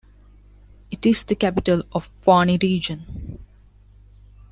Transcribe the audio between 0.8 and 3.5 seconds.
It is the capital of Pwani Region.